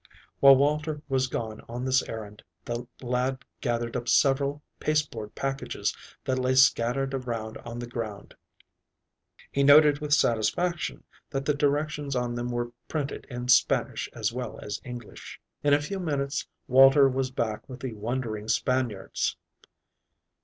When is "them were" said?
12.33-12.71